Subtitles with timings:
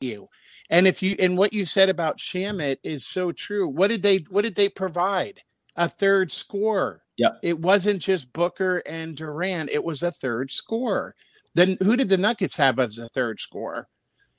[0.00, 0.28] you.
[0.68, 3.68] And if you and what you said about Shamet is so true.
[3.68, 5.40] What did they what did they provide?
[5.76, 7.02] A third score.
[7.16, 7.32] Yeah.
[7.42, 11.14] It wasn't just Booker and Durant, it was a third score.
[11.54, 13.88] Then who did the Nuggets have as a third score?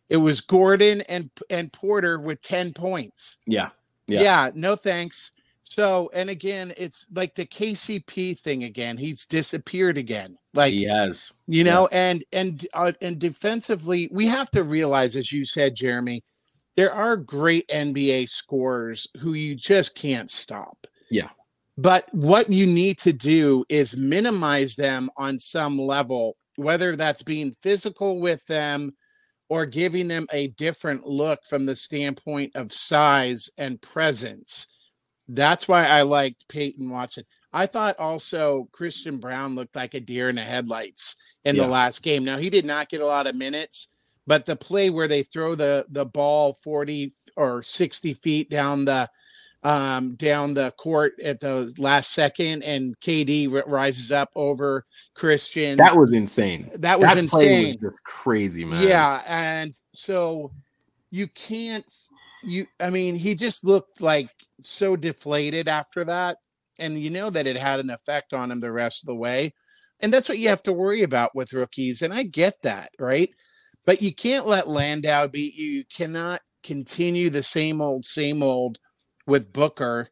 [0.09, 3.37] It was Gordon and and Porter with 10 points.
[3.45, 3.69] Yeah.
[4.07, 4.21] Yeah.
[4.21, 4.49] Yeah.
[4.55, 5.31] no thanks.
[5.63, 8.97] So, and again, it's like the KCP thing again.
[8.97, 10.37] He's disappeared again.
[10.53, 11.31] Like He has.
[11.47, 16.23] you know and and uh, and defensively we have to realize as you said jeremy
[16.75, 21.29] there are great nba scorers who you just can't stop Yeah.
[21.77, 27.53] but what you need to do is minimize them on some level whether that's being
[27.61, 28.93] physical with them
[29.49, 34.67] or giving them a different look from the standpoint of size and presence
[35.29, 40.29] that's why i liked peyton watson i thought also christian Braun looked like a deer
[40.29, 41.63] in the headlights in Yeah.
[41.63, 42.23] the last game.
[42.23, 43.87] Now he did not get a lot of minutes,
[44.27, 49.09] but the play where they throw the the ball 40 or 60 feet down the
[49.63, 55.77] um down the court at the last second and KD ri- rises up over Christian.
[55.77, 56.67] That was insane.
[56.79, 57.77] that was play insane.
[57.81, 58.87] just crazy, man.
[58.87, 60.51] Yeah, and so
[61.09, 61.91] you can't
[62.43, 64.29] you I mean he just looked like
[64.61, 66.37] so deflated after that
[66.81, 69.53] and you know that it had an effect on him the rest of the way.
[69.99, 73.29] And that's what you have to worry about with rookies and I get that, right?
[73.85, 75.69] But you can't let Landry beat you.
[75.71, 78.77] You cannot continue the same old same old
[79.27, 80.09] with Booker.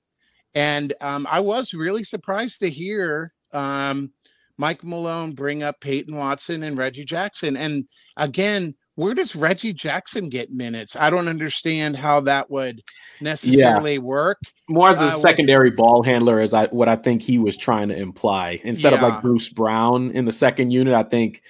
[0.56, 4.14] And um, I was really surprised to hear um,
[4.58, 7.56] Mike Malone bring up Peyton Watson and Reggie Jackson.
[7.56, 7.86] And
[8.18, 10.96] again, where does Reggie Jackson get minutes?
[10.96, 12.82] I don't understand how that would
[13.22, 14.40] necessarily work.
[14.68, 17.56] More as a Uh, with- secondary ball handler, is I what I think he was
[17.56, 18.60] trying to imply.
[18.64, 21.42] Instead of like Bruce Brown in the second unit, I think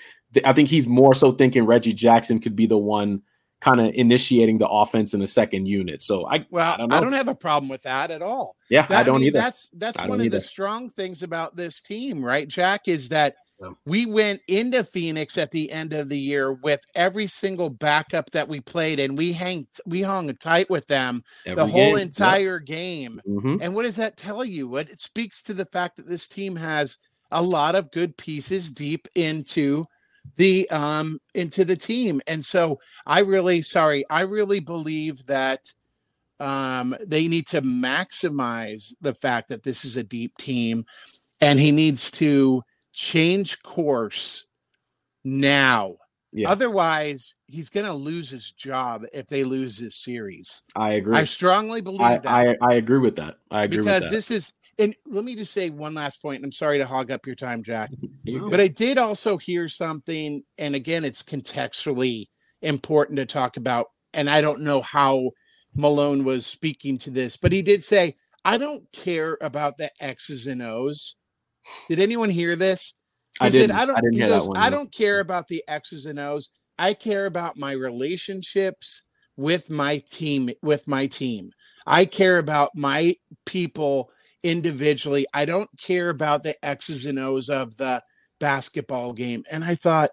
[0.46, 3.24] I think he's more so thinking Reggie Jackson could be the one
[3.62, 6.02] kind of initiating the offense in the second unit.
[6.02, 7.18] So I Well, I don't know.
[7.18, 8.56] have a problem with that at all.
[8.70, 9.40] yeah, That- I don't mean, either.
[9.40, 12.88] That's that's I one don't of the strong things about this team, right, Jack?
[12.88, 13.72] Is that Yeah.
[13.86, 18.48] we went into Phoenix at the end of the year with every single backup that
[18.48, 21.98] we played, and we hang we hung tight with them the whole game.
[21.98, 22.02] Yep.
[22.02, 23.22] entire game.
[23.28, 23.60] Mhm.
[23.62, 24.68] And what does that tell you?
[24.68, 26.98] What it speaks to the fact that this team has
[27.32, 29.86] a lot of good pieces deep into
[30.38, 32.22] the um into the team.
[32.28, 35.74] And so I really sorry, I really believe that
[36.40, 40.86] um they need to maximize the fact that this is a deep team
[41.42, 42.64] and he needs to
[42.94, 44.46] change course
[45.24, 45.96] now.
[46.32, 46.50] Yeah.
[46.50, 50.62] Otherwise, he's going to lose his job if they lose this series.
[50.76, 51.18] I agree.
[51.18, 53.38] I strongly believe I, that I I agree with that.
[53.50, 54.16] I agree because with that.
[54.16, 57.28] this is and let me just say one last point i'm sorry to hog up
[57.28, 57.92] your time jack
[58.50, 62.26] but i did also hear something and again it's contextually
[62.62, 65.30] important to talk about and i don't know how
[65.76, 70.48] malone was speaking to this but he did say i don't care about the x's
[70.48, 71.16] and o's
[71.88, 72.94] did anyone hear this
[73.40, 73.76] I He didn't.
[73.76, 73.98] I don't.
[73.98, 74.58] I he goes, one.
[74.58, 74.78] I no.
[74.78, 76.50] don't care about the X's and O's.
[76.78, 79.04] I care about my relationships
[79.38, 80.50] with my team.
[80.62, 81.52] With my team,
[81.86, 83.16] I care about my
[83.46, 84.12] people
[84.44, 85.26] individually.
[85.34, 88.02] I don't care about the X's and O's of the
[88.40, 89.44] basketball game.
[89.52, 90.12] And I thought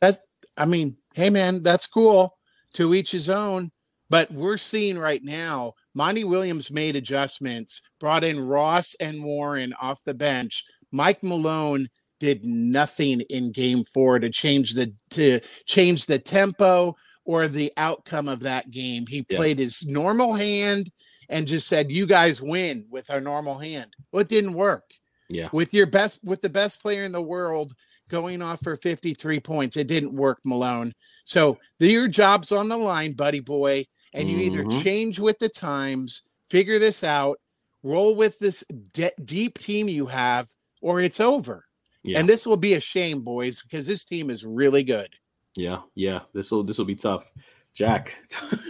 [0.00, 0.20] that.
[0.56, 2.36] I mean, hey man, that's cool.
[2.74, 3.72] To each his own.
[4.10, 5.74] But we're seeing right now.
[5.94, 10.64] Monty Williams made adjustments, brought in Ross and Warren off the bench.
[10.92, 17.48] Mike Malone did nothing in game four to change the to change the tempo or
[17.48, 19.06] the outcome of that game.
[19.06, 19.36] He Yeah.
[19.38, 20.90] played his normal hand
[21.28, 24.84] and just said, "You guys win with our normal hand." Well, it didn't work
[25.28, 25.48] Yeah.
[25.52, 27.72] with your best with the best player in the world
[28.08, 29.76] going off for 53 points.
[29.76, 30.92] It didn't work, Malone.
[31.24, 34.82] So the, your job's on the line, buddy boy, and you either Mhm.
[34.82, 37.38] change with the times, figure this out,
[37.84, 40.48] roll with this de- deep team you have,
[40.80, 41.66] or it's over.
[42.02, 42.18] Yeah.
[42.18, 45.08] And this will be a shame, boys, because this team is really good.
[45.54, 45.80] Yeah.
[45.94, 46.20] Yeah.
[46.32, 47.30] This will this will be tough.
[47.74, 48.16] Jack.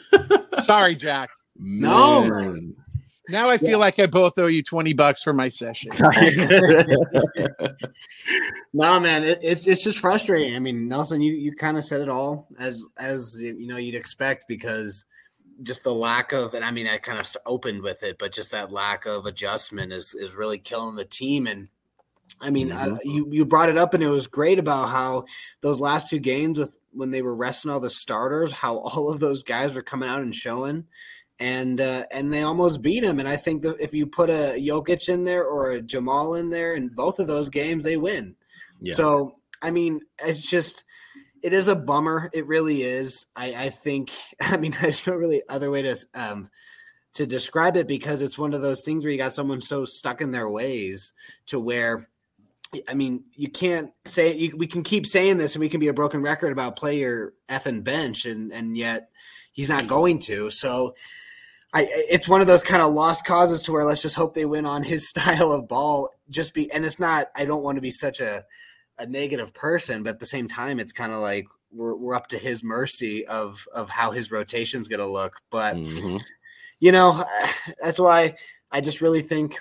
[0.54, 1.30] Sorry, Jack.
[1.56, 2.74] No, Man.
[3.28, 5.92] Now I feel like I both owe you 20 bucks for my session.
[8.72, 10.54] No, man, it, it's it's just frustrating.
[10.54, 13.96] I mean, Nelson, you you kind of said it all as as you know you'd
[13.96, 15.04] expect because
[15.62, 18.52] just the lack of, and I mean, I kind of opened with it, but just
[18.52, 21.48] that lack of adjustment is is really killing the team.
[21.48, 21.68] And
[22.40, 25.24] I mean, uh, you you brought it up, and it was great about how
[25.60, 29.20] those last two games with when they were resting all the starters, how all of
[29.20, 30.86] those guys were coming out and showing.
[31.38, 33.18] And uh, and they almost beat him.
[33.18, 36.50] And I think that if you put a Jokic in there or a Jamal in
[36.50, 38.36] there, in both of those games, they win.
[38.78, 38.92] Yeah.
[38.92, 40.84] So I mean, it's just
[41.42, 42.30] it is a bummer.
[42.32, 43.26] It really is.
[43.34, 44.10] I, I think.
[44.40, 46.50] I mean, there's no really other way to um
[47.14, 50.20] to describe it because it's one of those things where you got someone so stuck
[50.20, 51.12] in their ways
[51.46, 52.08] to where.
[52.88, 55.88] I mean, you can't say you, we can keep saying this, and we can be
[55.88, 59.10] a broken record about play your effing bench, and and yet
[59.52, 60.50] he's not going to.
[60.50, 60.94] So,
[61.72, 64.44] I it's one of those kind of lost causes to where let's just hope they
[64.44, 66.10] win on his style of ball.
[66.28, 67.28] Just be, and it's not.
[67.34, 68.44] I don't want to be such a
[68.98, 72.28] a negative person, but at the same time, it's kind of like we're, we're up
[72.28, 75.40] to his mercy of of how his rotation's going to look.
[75.50, 76.16] But mm-hmm.
[76.78, 77.24] you know,
[77.82, 78.36] that's why
[78.70, 79.58] I just really think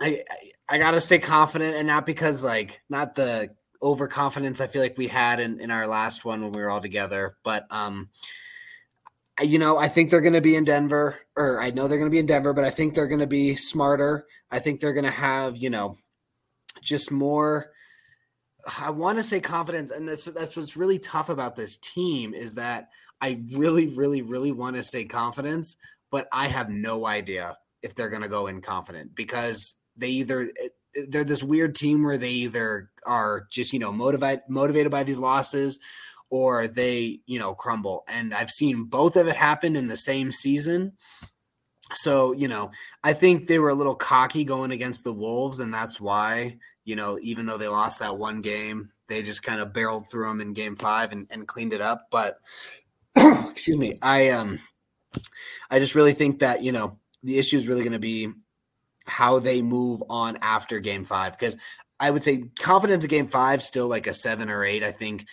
[0.00, 4.66] I I, I got to stay confident, and not because like not the overconfidence I
[4.66, 7.66] feel like we had in in our last one when we were all together, but
[7.70, 8.10] um.
[9.42, 12.10] You know, I think they're going to be in Denver, or I know they're going
[12.10, 14.26] to be in Denver, but I think they're going to be smarter.
[14.50, 15.96] I think they're going to have, you know,
[16.82, 17.70] just more
[18.80, 22.54] I want to say confidence, and that's that's what's really tough about this team is
[22.54, 22.88] that
[23.20, 25.76] I really, really, really want to say confidence,
[26.10, 30.42] but I have no idea if they're going to go in confident because they either
[30.42, 35.04] eh, they're this weird team where they either are just you know motivated motivated by
[35.04, 35.78] these losses
[36.30, 40.32] or they you know crumble and i've seen both of it happen in the same
[40.32, 40.92] season
[41.92, 42.70] so you know
[43.04, 46.56] i think they were a little cocky going against the wolves and that's why
[46.90, 50.26] you know, even though they lost that one game, they just kind of barreled through
[50.26, 52.08] them in game five and, and cleaned it up.
[52.10, 52.38] But
[53.16, 54.58] excuse me, I um
[55.70, 58.32] I just really think that, you know, the issue is really going to be
[59.10, 61.36] how they move on after game five.
[61.36, 61.56] Because
[61.98, 64.82] I would say confidence in game five, still like a seven or eight.
[64.82, 65.26] I think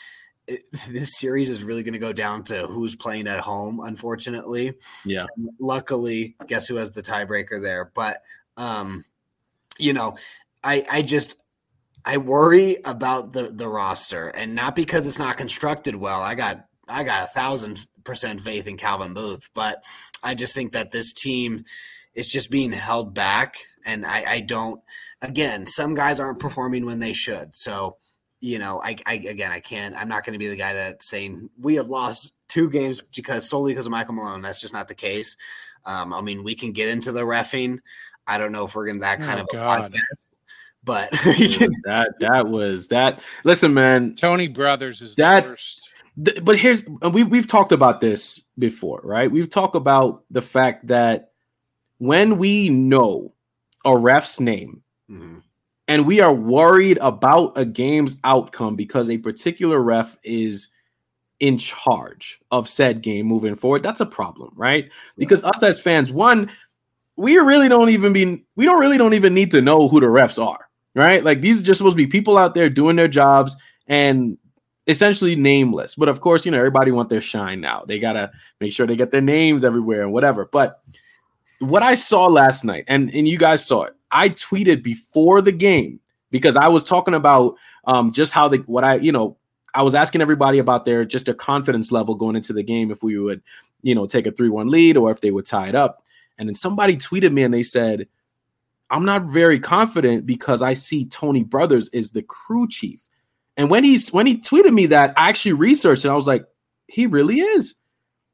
[0.48, 4.74] it, this series is really going to go down to who's playing at home, unfortunately.
[5.06, 5.26] Yeah.
[5.38, 7.92] And luckily, guess who has the tiebreaker there?
[7.94, 8.24] But,
[8.58, 9.06] um,
[9.78, 10.18] you know,
[10.64, 11.42] I I just
[12.04, 16.22] I worry about the the roster, and not because it's not constructed well.
[16.22, 19.84] I got I got a thousand percent faith in Calvin Booth, but
[20.24, 21.66] I just think that this team
[22.18, 23.56] is just being held back,
[23.86, 24.82] and I, I don't.
[25.22, 27.98] Again, some guys aren't performing when they should, so
[28.40, 29.96] you know, I, I again, I can't.
[29.96, 33.50] I'm not going to be the guy that's saying we have lost two games because
[33.50, 34.42] solely because of Michael Malone.
[34.42, 35.38] That's just not the case.
[35.86, 37.80] Um, I mean, we can get into the refing.
[38.28, 39.92] I don't know if we're going to that kind oh, of God.
[39.92, 40.28] podcast
[40.88, 43.22] but that that was that.
[43.44, 45.46] Listen, man, Tony Brothers is that.
[45.46, 45.92] worst.
[46.24, 49.30] Th- but here's we've we've talked about this before, right?
[49.30, 51.27] We've talked about the fact that
[52.00, 53.34] when we know
[53.86, 55.40] a ref's name mm-hmm.
[55.88, 60.70] and we are worried about a game's outcome because a particular ref is
[61.40, 64.90] in charge of said game moving forward, that's a problem, right?
[65.18, 66.50] Because us as fans, one,
[67.16, 70.08] we really don't even be we don't really don't even need to know who the
[70.08, 70.68] refs are
[70.98, 71.24] right?
[71.24, 73.56] Like these are just supposed to be people out there doing their jobs
[73.86, 74.36] and
[74.88, 75.94] essentially nameless.
[75.94, 77.86] But of course, you know, everybody want their shine now.
[77.88, 80.50] They gotta make sure they get their names everywhere and whatever.
[80.52, 80.82] But
[81.60, 85.52] what I saw last night, and and you guys saw it, I tweeted before the
[85.52, 86.00] game
[86.30, 87.56] because I was talking about
[87.86, 89.38] um just how the what I you know
[89.74, 93.04] I was asking everybody about their just their confidence level going into the game if
[93.04, 93.42] we would
[93.82, 96.04] you know take a three one lead or if they would tie it up.
[96.38, 98.08] And then somebody tweeted me and they said,
[98.92, 103.02] I'm not very confident because I see Tony Brothers is the crew chief.
[103.58, 106.46] And when he's when he tweeted me that, I actually researched and I was like,
[106.88, 107.74] he really is.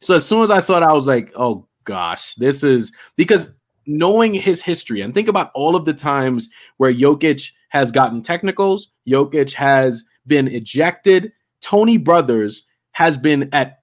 [0.01, 3.53] So as soon as I saw it, I was like, oh gosh, this is because
[3.85, 8.89] knowing his history and think about all of the times where Jokic has gotten technicals,
[9.07, 11.31] Jokic has been ejected,
[11.61, 13.79] Tony Brothers has been at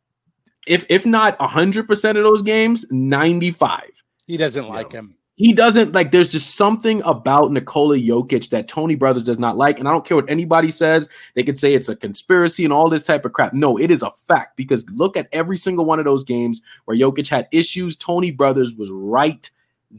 [0.67, 3.83] if if not 100% of those games, 95.
[4.27, 8.95] He doesn't like him he doesn't like there's just something about Nikola Jokic that Tony
[8.95, 9.79] Brothers does not like.
[9.79, 12.91] And I don't care what anybody says, they could say it's a conspiracy and all
[12.91, 13.55] this type of crap.
[13.55, 16.95] No, it is a fact because look at every single one of those games where
[16.95, 17.97] Jokic had issues.
[17.97, 19.51] Tony Brothers was right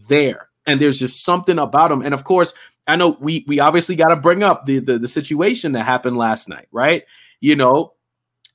[0.08, 0.50] there.
[0.68, 2.04] And there's just something about him.
[2.04, 2.54] And of course,
[2.86, 6.18] I know we we obviously got to bring up the, the the situation that happened
[6.18, 7.04] last night, right?
[7.40, 7.94] You know,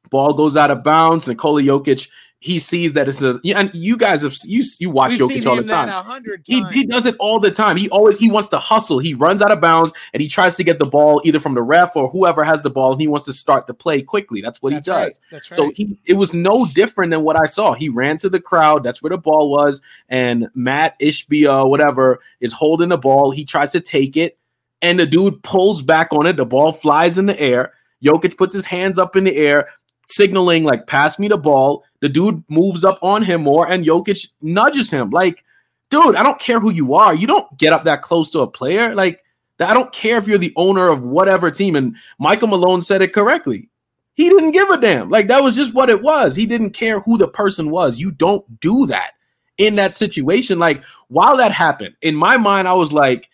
[0.09, 1.27] ball goes out of bounds.
[1.27, 5.21] Nikola Jokic he sees that it's a and you guys have you you watch We've
[5.21, 6.41] Jokic all the time.
[6.45, 7.77] He, he does it all the time.
[7.77, 8.99] He always he wants to hustle.
[8.99, 11.63] He runs out of bounds and he tries to get the ball either from the
[11.63, 14.43] ref or whoever has the ball and he wants to start the play quickly.
[14.43, 15.07] That's what that's he does.
[15.07, 15.21] Right.
[15.31, 15.57] That's right.
[15.57, 17.73] So he it was no different than what I saw.
[17.73, 18.83] He ran to the crowd.
[18.83, 19.81] That's where the ball was.
[20.11, 23.31] And Matt Ishbia, whatever, is holding the ball.
[23.31, 24.39] He tries to take it,
[24.83, 26.37] and the dude pulls back on it.
[26.37, 27.73] The ball flies in the air.
[28.05, 29.71] Jokic puts his hands up in the air,
[30.07, 31.85] signaling like pass me the ball.
[32.01, 35.11] The dude moves up on him more and Jokic nudges him.
[35.11, 35.45] Like,
[35.91, 37.15] dude, I don't care who you are.
[37.15, 38.95] You don't get up that close to a player.
[38.95, 39.23] Like,
[39.61, 41.77] I don't care if you're the owner of whatever team.
[41.77, 43.71] And Michael Malone said it correctly.
[44.15, 45.11] He didn't give a damn.
[45.11, 46.35] Like that was just what it was.
[46.35, 47.99] He didn't care who the person was.
[47.99, 49.13] You don't do that
[49.59, 50.59] in that situation.
[50.59, 53.29] Like while that happened, in my mind, I was like,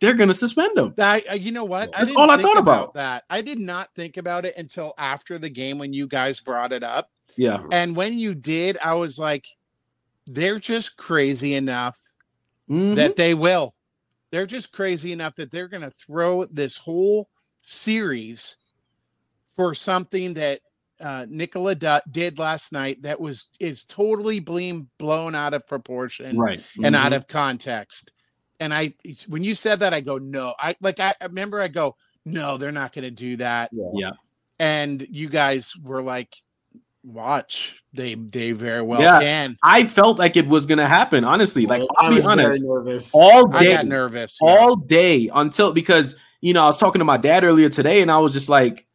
[0.00, 0.94] they're gonna suspend him.
[0.98, 1.92] I, uh, you know what?
[1.92, 2.94] That's all I thought about.
[2.94, 3.24] that.
[3.30, 6.82] I did not think about it until after the game when you guys brought it
[6.82, 7.10] up.
[7.36, 7.62] Yeah.
[7.72, 9.46] And when you did, I was like,
[10.26, 11.98] they're just crazy enough
[12.68, 12.94] Mhm.
[12.96, 13.74] that they will.
[14.30, 17.28] They're just crazy enough that they're going to throw this whole
[17.64, 18.56] series
[19.56, 20.60] for something that
[21.00, 26.38] uh, Nikola du- did last night that was is totally being blown out of proportion
[26.38, 26.62] right.
[26.84, 27.16] and out Mhm.
[27.16, 28.10] of context.
[28.60, 28.92] And I,
[29.28, 30.54] when you said that, I go, no.
[30.58, 33.70] I like, I I remember, I go, no, they're not going to do that.
[33.72, 34.10] Yeah.
[34.58, 36.36] And you guys were like,
[37.02, 39.20] watch, they they very well Yeah.
[39.20, 39.56] can.
[39.62, 41.64] I felt like it was gonna happen, honestly.
[41.66, 42.62] Like I I'll be was very honest.
[42.62, 43.10] nervous.
[43.14, 44.38] All I day, got nervous.
[44.42, 44.50] yeah.
[44.50, 48.10] all day until because you know I was talking to my dad earlier today, and
[48.10, 48.86] I was just like,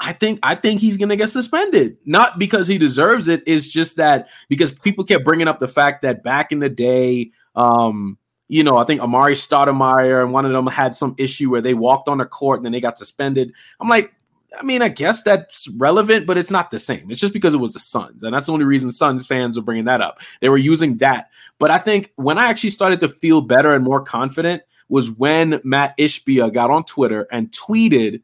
[0.00, 3.44] I think I think he's gonna get suspended, not because he deserves it.
[3.46, 7.30] It's just that because people kept bringing up the fact that back in the day,
[7.54, 8.18] um,
[8.52, 11.72] you know, I think Amar'e Stoudemire and one of them had some issue where they
[11.72, 13.52] walked on the court and then they got suspended.
[13.80, 14.12] I'm like.
[14.54, 17.10] I mean, I guess that's relevant, but it's not the same.
[17.10, 19.62] It's just because it was the Suns, and that's the only reason Suns fans were
[19.62, 20.20] bringing that up.
[20.42, 23.82] They were using that, but I think when I actually started to feel better and
[23.82, 28.20] more confident was when Matt Ishbia got on Twitter and tweeted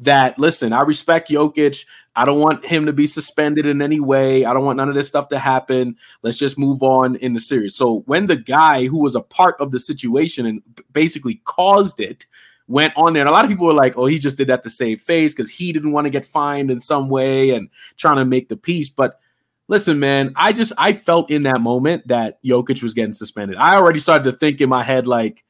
[0.00, 1.84] that, listen, I respect Jokic.
[2.16, 4.44] I don't want him to be suspended in any way.
[4.44, 5.96] I don't want none of this stuff to happen.
[6.22, 7.76] Let's just move on in the series.
[7.76, 12.26] So when the guy who was a part of the situation and basically caused it
[12.66, 14.62] went on there, and a lot of people were like, oh, he just did that
[14.62, 18.16] to save face because he didn't want to get fined in some way and trying
[18.16, 18.88] to make the peace.
[18.88, 19.20] But
[19.68, 23.56] listen, man, I just I felt in that moment that Jokic was getting suspended.
[23.56, 25.44] I already started to think in my head, like,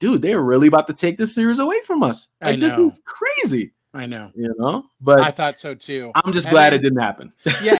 [0.00, 2.26] dude, they're really about to take this series away from us.
[2.42, 4.32] I Like, this is crazy, I know.
[4.34, 4.84] you know.
[5.00, 6.10] But I thought so too.
[6.16, 7.32] I'm just And glad then- it didn't happen.
[7.46, 7.52] yeah,